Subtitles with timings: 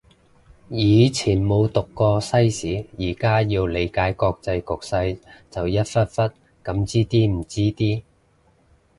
[0.69, 5.19] 以前冇讀過西史，而家要理解國際局勢
[5.51, 8.01] 就一忽忽噉知啲唔知啲